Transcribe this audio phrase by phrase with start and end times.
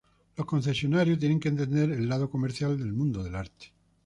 [0.35, 3.71] Los concesionarios tienen que entender el lado comercial del mundo del arte.